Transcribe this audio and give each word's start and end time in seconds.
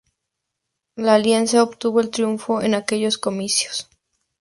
La 0.95 1.13
alianza 1.13 1.61
obtuvo 1.61 1.99
el 2.01 2.09
triunfo 2.09 2.59
en 2.63 2.73
aquellos 2.73 3.19
comicios. 3.19 3.87